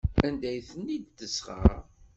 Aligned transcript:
Anda 0.27 0.47
ay 0.51 0.61
ten-id-tesɣa? 0.69 1.75